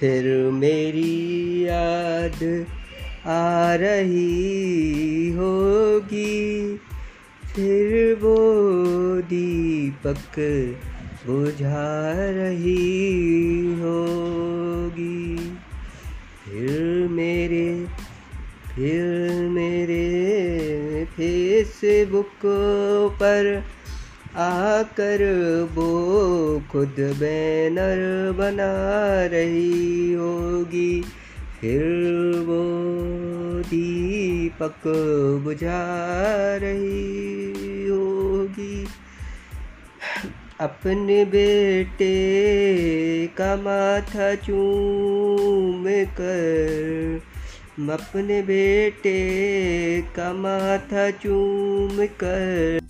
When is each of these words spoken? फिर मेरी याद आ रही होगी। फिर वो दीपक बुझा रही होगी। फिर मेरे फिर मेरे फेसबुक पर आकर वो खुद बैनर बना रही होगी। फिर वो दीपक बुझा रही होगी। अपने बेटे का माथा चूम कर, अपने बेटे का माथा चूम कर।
फिर 0.00 0.50
मेरी 0.50 1.64
याद 1.66 2.66
आ 3.26 3.74
रही 3.74 5.28
होगी। 5.30 6.76
फिर 7.44 8.14
वो 8.14 8.36
दीपक 9.20 10.38
बुझा 11.26 12.12
रही 12.14 13.66
होगी। 13.80 15.36
फिर 16.44 17.08
मेरे 17.08 17.86
फिर 18.76 19.04
मेरे 19.48 20.06
फेसबुक 21.04 22.46
पर 23.10 23.64
आकर 24.38 25.22
वो 25.74 25.88
खुद 26.72 26.96
बैनर 26.98 28.32
बना 28.32 28.72
रही 29.26 30.12
होगी। 30.12 31.04
फिर 31.60 31.82
वो 32.38 32.64
दीपक 33.62 34.82
बुझा 35.44 35.84
रही 36.56 37.88
होगी। 37.88 38.86
अपने 40.60 41.24
बेटे 41.24 42.16
का 43.26 43.56
माथा 43.56 44.34
चूम 44.34 45.84
कर, 45.88 47.20
अपने 47.92 48.42
बेटे 48.42 49.18
का 50.02 50.32
माथा 50.32 51.10
चूम 51.10 52.06
कर। 52.06 52.80